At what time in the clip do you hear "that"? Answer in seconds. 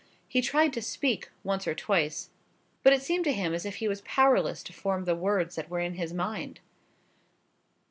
5.57-5.69